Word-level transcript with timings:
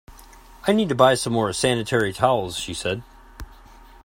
I 0.65 0.71
need 0.73 0.89
to 0.89 0.95
buy 0.95 1.13
some 1.13 1.33
more 1.33 1.53
sanitary 1.53 2.11
towels, 2.11 2.57
she 2.57 2.73
said 2.73 3.03